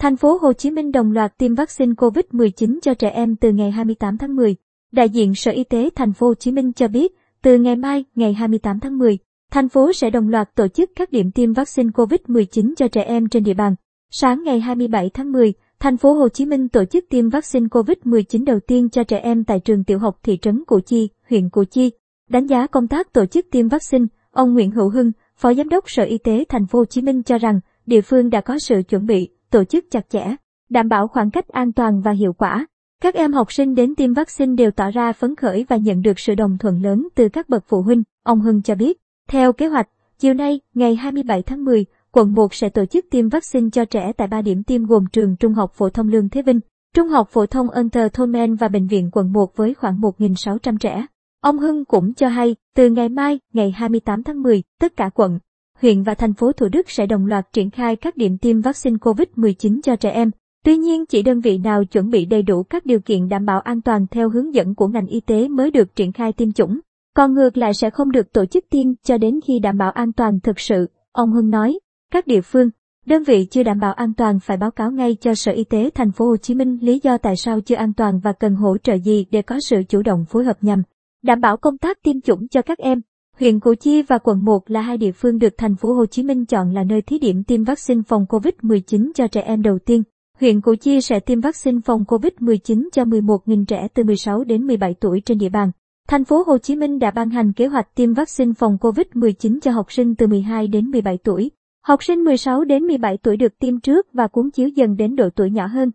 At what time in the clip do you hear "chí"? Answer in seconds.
0.52-0.70, 6.34-6.52, 16.28-16.46, 26.84-27.02, 76.36-76.54, 86.06-86.22, 96.58-96.76